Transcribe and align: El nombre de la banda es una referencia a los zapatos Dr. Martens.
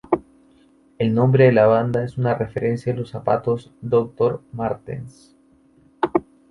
El 0.97 1.13
nombre 1.13 1.45
de 1.45 1.51
la 1.51 1.67
banda 1.67 2.03
es 2.03 2.17
una 2.17 2.33
referencia 2.33 2.91
a 2.91 2.95
los 2.95 3.11
zapatos 3.11 3.71
Dr. 3.81 4.41
Martens. 4.51 5.35